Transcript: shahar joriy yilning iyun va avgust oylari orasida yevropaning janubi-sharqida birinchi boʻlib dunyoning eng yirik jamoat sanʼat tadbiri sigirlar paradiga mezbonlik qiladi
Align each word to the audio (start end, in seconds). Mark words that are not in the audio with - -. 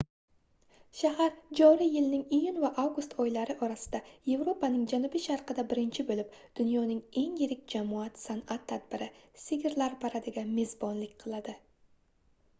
shahar 0.99 1.33
joriy 1.57 1.89
yilning 1.95 2.21
iyun 2.37 2.55
va 2.61 2.69
avgust 2.83 3.11
oylari 3.23 3.55
orasida 3.67 3.99
yevropaning 4.29 4.87
janubi-sharqida 4.93 5.65
birinchi 5.73 6.05
boʻlib 6.07 6.39
dunyoning 6.61 7.03
eng 7.23 7.37
yirik 7.43 7.61
jamoat 7.75 8.17
sanʼat 8.23 8.65
tadbiri 8.73 9.11
sigirlar 9.45 9.93
paradiga 10.07 10.45
mezbonlik 10.57 11.15
qiladi 11.25 11.57